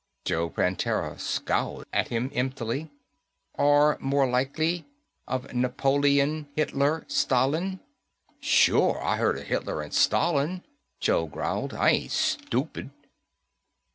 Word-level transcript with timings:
Joe 0.25 0.49
Prantera 0.49 1.19
scowled 1.19 1.85
at 1.93 2.07
him 2.07 2.31
emptily. 2.33 2.89
"Or, 3.53 3.99
more 4.01 4.25
likely, 4.27 4.87
of 5.27 5.53
Napoleon, 5.53 6.47
Hitler, 6.55 7.05
Stalin?" 7.07 7.79
"Sure 8.39 8.99
I 8.99 9.17
heard 9.17 9.37
of 9.37 9.43
Hitler 9.43 9.79
and 9.83 9.93
Stalin," 9.93 10.63
Joe 10.99 11.27
growled. 11.27 11.75
"I 11.75 11.91
ain't 11.91 12.11
stupid." 12.11 12.89